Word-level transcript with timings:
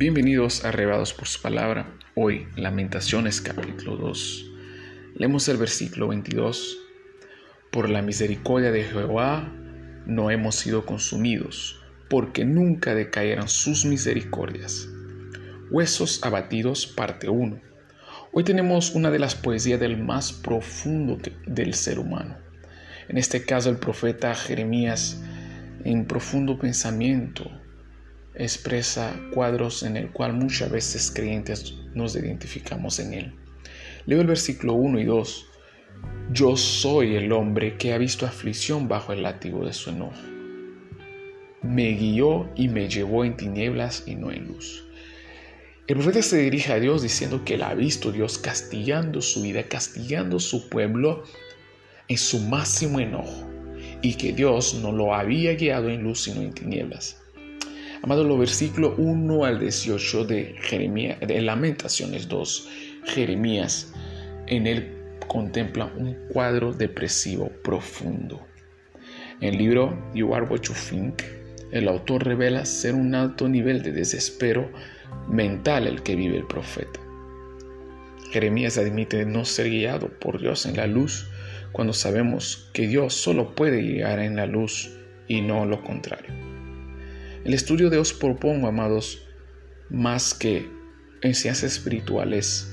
Bienvenidos 0.00 0.64
a 0.64 0.70
Arrebados 0.70 1.12
por 1.12 1.28
su 1.28 1.42
palabra. 1.42 1.94
Hoy, 2.14 2.48
Lamentaciones 2.56 3.42
capítulo 3.42 3.98
2. 3.98 4.50
Leemos 5.16 5.46
el 5.48 5.58
versículo 5.58 6.08
22. 6.08 6.78
Por 7.70 7.90
la 7.90 8.00
misericordia 8.00 8.72
de 8.72 8.84
Jehová 8.84 9.52
no 10.06 10.30
hemos 10.30 10.54
sido 10.54 10.86
consumidos, 10.86 11.82
porque 12.08 12.46
nunca 12.46 12.94
decaerán 12.94 13.48
sus 13.48 13.84
misericordias. 13.84 14.88
Huesos 15.70 16.24
abatidos, 16.24 16.86
parte 16.86 17.28
1. 17.28 17.60
Hoy 18.32 18.42
tenemos 18.42 18.94
una 18.94 19.10
de 19.10 19.18
las 19.18 19.34
poesías 19.34 19.80
del 19.80 20.02
más 20.02 20.32
profundo 20.32 21.18
del 21.46 21.74
ser 21.74 21.98
humano. 21.98 22.38
En 23.06 23.18
este 23.18 23.44
caso, 23.44 23.68
el 23.68 23.76
profeta 23.76 24.34
Jeremías, 24.34 25.22
en 25.84 26.06
profundo 26.06 26.58
pensamiento, 26.58 27.50
expresa 28.34 29.14
cuadros 29.34 29.82
en 29.82 29.96
el 29.96 30.10
cual 30.10 30.32
muchas 30.32 30.70
veces 30.70 31.10
creyentes 31.10 31.74
nos 31.94 32.14
identificamos 32.16 32.98
en 32.98 33.14
él. 33.14 33.34
Leo 34.06 34.20
el 34.20 34.26
versículo 34.26 34.74
1 34.74 35.00
y 35.00 35.04
2. 35.04 35.46
Yo 36.32 36.56
soy 36.56 37.16
el 37.16 37.32
hombre 37.32 37.76
que 37.76 37.92
ha 37.92 37.98
visto 37.98 38.24
aflicción 38.24 38.88
bajo 38.88 39.12
el 39.12 39.22
látigo 39.22 39.66
de 39.66 39.72
su 39.72 39.90
enojo. 39.90 40.22
Me 41.62 41.92
guió 41.92 42.48
y 42.56 42.68
me 42.68 42.88
llevó 42.88 43.24
en 43.24 43.36
tinieblas 43.36 44.04
y 44.06 44.14
no 44.14 44.30
en 44.30 44.46
luz. 44.46 44.84
El 45.86 45.96
profeta 45.96 46.22
se 46.22 46.38
dirige 46.38 46.72
a 46.72 46.78
Dios 46.78 47.02
diciendo 47.02 47.44
que 47.44 47.54
él 47.54 47.62
ha 47.64 47.74
visto 47.74 48.12
Dios 48.12 48.38
castigando 48.38 49.20
su 49.20 49.42
vida, 49.42 49.64
castigando 49.64 50.38
su 50.38 50.68
pueblo 50.68 51.24
en 52.06 52.16
su 52.16 52.38
máximo 52.38 53.00
enojo 53.00 53.44
y 54.00 54.14
que 54.14 54.32
Dios 54.32 54.74
no 54.74 54.92
lo 54.92 55.14
había 55.14 55.54
guiado 55.54 55.88
en 55.88 56.04
luz 56.04 56.22
sino 56.22 56.42
en 56.42 56.52
tinieblas. 56.52 57.20
Amado, 58.02 58.24
los 58.24 58.38
versículos 58.38 58.94
1 58.96 59.44
al 59.44 59.60
18 59.60 60.24
de 60.24 60.54
Jeremías, 60.62 61.20
de 61.20 61.38
Lamentaciones 61.42 62.28
2, 62.28 62.68
Jeremías, 63.04 63.92
en 64.46 64.66
él 64.66 64.96
contempla 65.28 65.92
un 65.98 66.16
cuadro 66.30 66.72
depresivo 66.72 67.50
profundo. 67.62 68.40
En 69.42 69.50
el 69.50 69.58
libro 69.58 70.10
You 70.14 70.34
Are 70.34 70.46
What 70.46 70.62
You 70.62 70.74
Think, 70.88 71.22
el 71.72 71.88
autor 71.88 72.24
revela 72.24 72.64
ser 72.64 72.94
un 72.94 73.14
alto 73.14 73.50
nivel 73.50 73.82
de 73.82 73.92
desespero 73.92 74.72
mental 75.28 75.86
el 75.86 76.02
que 76.02 76.16
vive 76.16 76.38
el 76.38 76.46
profeta. 76.46 77.00
Jeremías 78.30 78.78
admite 78.78 79.26
no 79.26 79.44
ser 79.44 79.68
guiado 79.68 80.08
por 80.08 80.40
Dios 80.40 80.64
en 80.64 80.76
la 80.76 80.86
luz 80.86 81.28
cuando 81.72 81.92
sabemos 81.92 82.70
que 82.72 82.88
Dios 82.88 83.12
solo 83.12 83.54
puede 83.54 83.82
guiar 83.82 84.20
en 84.20 84.36
la 84.36 84.46
luz 84.46 84.90
y 85.28 85.42
no 85.42 85.66
lo 85.66 85.82
contrario. 85.84 86.49
El 87.50 87.54
estudio 87.54 87.90
de 87.90 87.98
os 87.98 88.12
propongo, 88.12 88.68
amados, 88.68 89.26
más 89.88 90.34
que 90.34 90.70
enseñanzas 91.20 91.72
espirituales, 91.72 92.72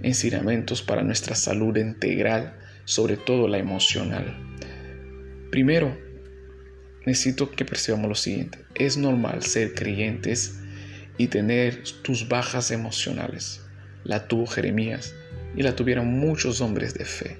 ensinamientos 0.00 0.80
para 0.80 1.02
nuestra 1.02 1.34
salud 1.34 1.76
integral, 1.76 2.56
sobre 2.84 3.16
todo 3.16 3.48
la 3.48 3.58
emocional. 3.58 4.32
Primero, 5.50 5.98
necesito 7.04 7.50
que 7.50 7.64
percibamos 7.64 8.08
lo 8.08 8.14
siguiente. 8.14 8.60
Es 8.76 8.96
normal 8.96 9.42
ser 9.42 9.74
creyentes 9.74 10.60
y 11.18 11.26
tener 11.26 11.82
tus 12.02 12.28
bajas 12.28 12.70
emocionales. 12.70 13.62
La 14.04 14.28
tuvo 14.28 14.46
Jeremías 14.46 15.16
y 15.56 15.64
la 15.64 15.74
tuvieron 15.74 16.06
muchos 16.06 16.60
hombres 16.60 16.94
de 16.94 17.06
fe. 17.06 17.38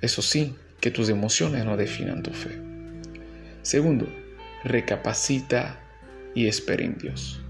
Eso 0.00 0.22
sí, 0.22 0.56
que 0.80 0.90
tus 0.90 1.10
emociones 1.10 1.66
no 1.66 1.76
definan 1.76 2.22
tu 2.22 2.30
fe. 2.30 2.58
Segundo, 3.60 4.08
recapacita 4.64 5.80
y 6.34 6.46
espera 6.46 6.84
en 6.84 6.98
Dios. 6.98 7.40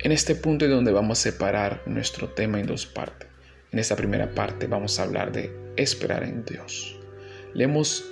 En 0.00 0.12
este 0.12 0.34
punto 0.34 0.64
es 0.64 0.70
donde 0.70 0.92
vamos 0.92 1.18
a 1.18 1.22
separar 1.22 1.82
nuestro 1.86 2.28
tema 2.28 2.60
en 2.60 2.66
dos 2.66 2.86
partes. 2.86 3.28
En 3.72 3.78
esta 3.78 3.96
primera 3.96 4.34
parte 4.34 4.66
vamos 4.66 4.98
a 4.98 5.02
hablar 5.02 5.32
de 5.32 5.52
esperar 5.76 6.22
en 6.22 6.44
Dios. 6.44 6.96
Leemos 7.52 8.04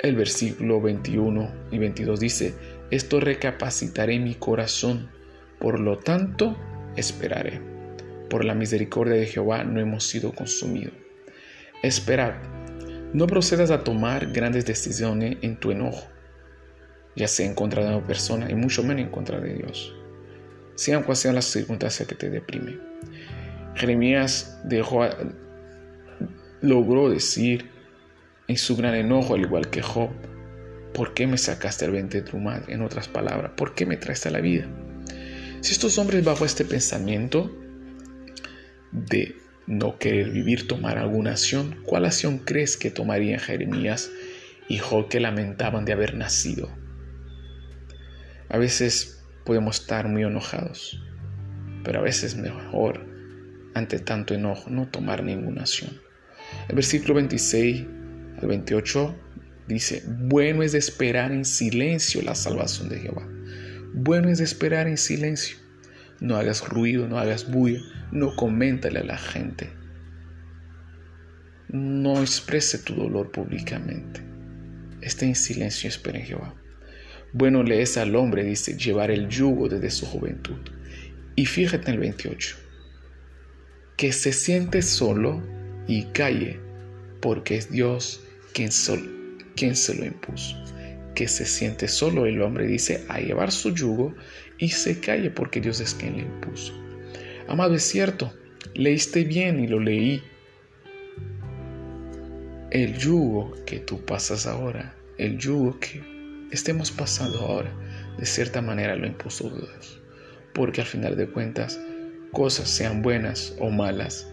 el 0.00 0.16
versículo 0.16 0.80
21 0.80 1.52
y 1.70 1.78
22 1.78 2.20
dice, 2.20 2.54
esto 2.90 3.20
recapacitaré 3.20 4.18
mi 4.18 4.34
corazón, 4.34 5.10
por 5.58 5.80
lo 5.80 5.98
tanto 5.98 6.56
esperaré. 6.96 7.60
Por 8.30 8.44
la 8.44 8.54
misericordia 8.54 9.14
de 9.14 9.26
Jehová 9.26 9.64
no 9.64 9.80
hemos 9.80 10.04
sido 10.04 10.32
consumidos. 10.32 10.94
Esperad, 11.82 12.34
no 13.12 13.26
procedas 13.26 13.70
a 13.70 13.84
tomar 13.84 14.32
grandes 14.32 14.64
decisiones 14.64 15.38
en 15.42 15.56
tu 15.56 15.70
enojo 15.70 16.13
ya 17.16 17.28
sea 17.28 17.46
en 17.46 17.54
contra 17.54 17.82
de 17.84 17.94
una 17.94 18.06
persona 18.06 18.50
y 18.50 18.54
mucho 18.54 18.82
menos 18.82 19.02
en 19.02 19.10
contra 19.10 19.40
de 19.40 19.54
Dios. 19.54 19.94
Sean 20.74 21.02
cuales 21.02 21.20
sean 21.20 21.34
las 21.34 21.44
circunstancias 21.44 22.08
que 22.08 22.14
te 22.14 22.30
deprimen. 22.30 22.80
Jeremías 23.74 24.60
dejó, 24.64 25.06
logró 26.60 27.10
decir 27.10 27.70
en 28.48 28.56
su 28.56 28.76
gran 28.76 28.94
enojo, 28.94 29.34
al 29.34 29.42
igual 29.42 29.70
que 29.70 29.82
Job, 29.82 30.10
¿por 30.92 31.14
qué 31.14 31.26
me 31.26 31.38
sacaste 31.38 31.84
al 31.84 31.92
vientre 31.92 32.22
de 32.22 32.30
tu 32.30 32.38
madre? 32.38 32.72
En 32.74 32.82
otras 32.82 33.08
palabras, 33.08 33.52
¿por 33.56 33.74
qué 33.74 33.86
me 33.86 33.96
traes 33.96 34.26
a 34.26 34.30
la 34.30 34.40
vida? 34.40 34.66
Si 35.60 35.72
estos 35.72 35.98
hombres 35.98 36.24
bajo 36.24 36.44
este 36.44 36.64
pensamiento 36.64 37.50
de 38.92 39.36
no 39.66 39.98
querer 39.98 40.30
vivir 40.30 40.68
tomar 40.68 40.98
alguna 40.98 41.30
acción, 41.30 41.76
¿cuál 41.84 42.04
acción 42.04 42.38
crees 42.38 42.76
que 42.76 42.90
tomarían 42.90 43.40
Jeremías 43.40 44.10
y 44.68 44.78
Job 44.78 45.08
que 45.08 45.20
lamentaban 45.20 45.84
de 45.84 45.92
haber 45.92 46.14
nacido? 46.14 46.68
A 48.54 48.56
veces 48.56 49.20
podemos 49.44 49.80
estar 49.80 50.06
muy 50.06 50.22
enojados, 50.22 51.02
pero 51.82 51.98
a 51.98 52.02
veces 52.02 52.36
mejor, 52.36 53.04
ante 53.74 53.98
tanto 53.98 54.32
enojo, 54.32 54.70
no 54.70 54.86
tomar 54.86 55.24
ninguna 55.24 55.62
acción. 55.62 56.00
El 56.68 56.76
versículo 56.76 57.14
26 57.14 57.84
al 58.40 58.46
28 58.46 59.16
dice, 59.66 60.04
bueno 60.06 60.62
es 60.62 60.74
esperar 60.74 61.32
en 61.32 61.44
silencio 61.44 62.22
la 62.22 62.36
salvación 62.36 62.88
de 62.90 63.00
Jehová. 63.00 63.28
Bueno 63.92 64.28
es 64.28 64.38
esperar 64.38 64.86
en 64.86 64.98
silencio. 64.98 65.56
No 66.20 66.36
hagas 66.36 66.68
ruido, 66.68 67.08
no 67.08 67.18
hagas 67.18 67.50
bulla, 67.50 67.80
no 68.12 68.36
coméntale 68.36 69.00
a 69.00 69.04
la 69.04 69.18
gente. 69.18 69.72
No 71.70 72.20
exprese 72.20 72.78
tu 72.78 72.94
dolor 72.94 73.32
públicamente. 73.32 74.20
Esté 75.00 75.26
en 75.26 75.34
silencio 75.34 75.88
y 75.88 75.90
espera 75.90 76.20
en 76.20 76.26
Jehová. 76.26 76.54
Bueno 77.36 77.64
le 77.64 77.82
es 77.82 77.96
al 77.96 78.14
hombre, 78.14 78.44
dice, 78.44 78.76
llevar 78.76 79.10
el 79.10 79.28
yugo 79.28 79.68
desde 79.68 79.90
su 79.90 80.06
juventud. 80.06 80.54
Y 81.34 81.46
fíjate 81.46 81.88
en 81.88 81.94
el 81.94 81.98
28, 81.98 82.56
que 83.96 84.12
se 84.12 84.32
siente 84.32 84.82
solo 84.82 85.42
y 85.88 86.04
calle, 86.12 86.60
porque 87.20 87.56
es 87.56 87.72
Dios 87.72 88.24
quien, 88.52 88.70
quien 89.56 89.74
se 89.74 89.96
lo 89.96 90.04
impuso. 90.04 90.54
Que 91.16 91.26
se 91.26 91.44
siente 91.44 91.88
solo 91.88 92.26
el 92.26 92.40
hombre, 92.40 92.68
dice, 92.68 93.04
a 93.08 93.18
llevar 93.18 93.50
su 93.50 93.74
yugo 93.74 94.14
y 94.58 94.68
se 94.68 95.00
calle, 95.00 95.30
porque 95.30 95.60
Dios 95.60 95.80
es 95.80 95.92
quien 95.92 96.16
le 96.16 96.22
impuso. 96.22 96.72
Amado, 97.48 97.74
es 97.74 97.82
cierto, 97.82 98.32
leíste 98.74 99.24
bien 99.24 99.58
y 99.58 99.66
lo 99.66 99.80
leí. 99.80 100.22
El 102.70 102.96
yugo 102.96 103.56
que 103.66 103.80
tú 103.80 104.04
pasas 104.04 104.46
ahora, 104.46 104.94
el 105.18 105.36
yugo 105.36 105.80
que 105.80 106.13
estemos 106.54 106.90
pasando 106.90 107.40
ahora, 107.40 107.70
de 108.16 108.24
cierta 108.24 108.62
manera 108.62 108.96
lo 108.96 109.06
impuso 109.06 109.50
Dios. 109.50 110.00
Porque 110.54 110.80
al 110.80 110.86
final 110.86 111.16
de 111.16 111.28
cuentas, 111.28 111.80
cosas 112.32 112.68
sean 112.68 113.02
buenas 113.02 113.54
o 113.58 113.70
malas, 113.70 114.30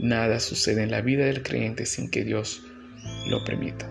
nada 0.00 0.40
sucede 0.40 0.84
en 0.84 0.90
la 0.90 1.00
vida 1.00 1.24
del 1.24 1.42
creyente 1.42 1.84
sin 1.84 2.10
que 2.10 2.24
Dios 2.24 2.64
lo 3.28 3.44
permita. 3.44 3.90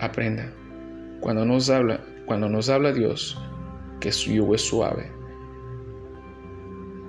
Aprenda, 0.00 0.52
cuando 1.20 1.44
nos 1.44 1.68
habla, 1.70 2.00
cuando 2.26 2.48
nos 2.48 2.68
habla 2.68 2.92
Dios, 2.92 3.36
que 4.00 4.12
su 4.12 4.32
yugo 4.32 4.54
es 4.54 4.62
suave, 4.62 5.10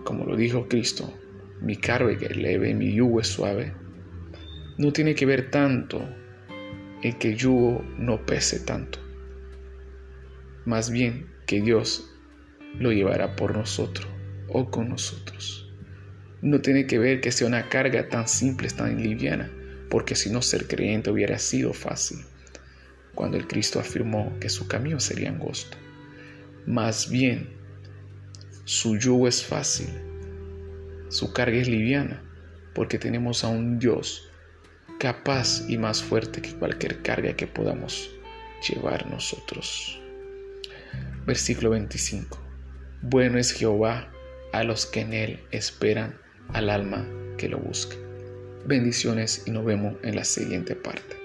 como 0.03 0.25
lo 0.25 0.35
dijo 0.35 0.67
Cristo, 0.67 1.13
mi 1.61 1.75
carga 1.75 2.11
es 2.11 2.35
leve, 2.35 2.73
mi 2.73 2.93
yugo 2.93 3.19
es 3.19 3.27
suave, 3.27 3.73
no 4.77 4.91
tiene 4.91 5.15
que 5.15 5.25
ver 5.25 5.49
tanto 5.51 6.07
que 7.13 7.29
el 7.29 7.37
yugo 7.37 7.83
no 7.97 8.25
pese 8.25 8.59
tanto. 8.59 8.99
Más 10.65 10.89
bien 10.89 11.27
que 11.45 11.61
Dios 11.61 12.09
lo 12.79 12.91
llevará 12.91 13.35
por 13.35 13.55
nosotros 13.55 14.07
o 14.47 14.69
con 14.71 14.89
nosotros. 14.89 15.71
No 16.41 16.61
tiene 16.61 16.87
que 16.87 16.99
ver 16.99 17.21
que 17.21 17.31
sea 17.31 17.47
una 17.47 17.69
carga 17.69 18.09
tan 18.09 18.27
simple, 18.27 18.69
tan 18.69 19.01
liviana, 19.01 19.51
porque 19.89 20.15
si 20.15 20.29
no 20.29 20.41
ser 20.41 20.67
creyente 20.67 21.11
hubiera 21.11 21.39
sido 21.39 21.73
fácil, 21.73 22.19
cuando 23.13 23.37
el 23.37 23.47
Cristo 23.47 23.79
afirmó 23.79 24.37
que 24.39 24.49
su 24.49 24.67
camino 24.67 24.99
sería 24.99 25.29
angosto. 25.29 25.77
Más 26.65 27.09
bien, 27.09 27.49
su 28.65 28.97
yugo 28.97 29.27
es 29.27 29.43
fácil, 29.43 29.89
su 31.09 31.31
carga 31.33 31.57
es 31.57 31.67
liviana, 31.67 32.23
porque 32.73 32.97
tenemos 32.97 33.43
a 33.43 33.47
un 33.47 33.79
Dios 33.79 34.29
capaz 35.05 35.69
y 35.69 35.77
más 35.77 36.01
fuerte 36.01 36.41
que 36.41 36.55
cualquier 36.55 37.03
carga 37.03 37.35
que 37.35 37.45
podamos 37.45 38.09
llevar 38.67 39.07
nosotros. 39.07 40.01
Versículo 41.27 41.69
25. 41.69 42.39
Bueno 43.03 43.37
es 43.37 43.51
Jehová 43.51 44.11
a 44.51 44.63
los 44.63 44.87
que 44.87 45.01
en 45.01 45.13
él 45.13 45.39
esperan, 45.51 46.19
al 46.53 46.71
alma 46.71 47.07
que 47.37 47.47
lo 47.47 47.59
busque. 47.59 47.95
Bendiciones 48.65 49.43
y 49.45 49.51
nos 49.51 49.63
vemos 49.63 49.93
en 50.01 50.15
la 50.15 50.25
siguiente 50.25 50.75
parte. 50.75 51.24